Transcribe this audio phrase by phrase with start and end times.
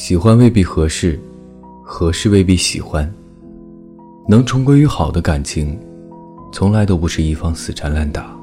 [0.00, 1.20] 喜欢未必合适，
[1.84, 3.12] 合适未必喜欢。
[4.26, 5.78] 能重归于好的感情，
[6.54, 8.34] 从来都不是一方死缠烂打，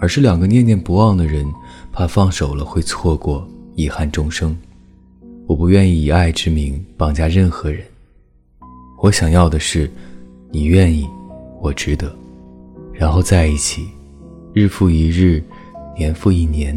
[0.00, 1.46] 而是两个念念不忘的人，
[1.92, 4.54] 怕放手了会错过，遗憾终生。
[5.46, 7.84] 我不愿意以爱之名绑架任何人，
[9.00, 9.88] 我想要的是，
[10.50, 11.08] 你愿意，
[11.60, 12.12] 我值得，
[12.92, 13.86] 然后在一起，
[14.52, 15.40] 日复一日，
[15.96, 16.76] 年复一年。